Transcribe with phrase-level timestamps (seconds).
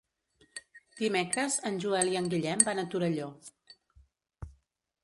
[1.01, 3.29] Dimecres en Joel i en Guillem van a Torelló.